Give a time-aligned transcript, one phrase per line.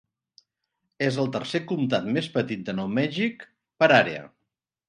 [1.07, 3.49] És el tercer comtat més petit de Nou Mèxic
[3.83, 4.29] per àrea.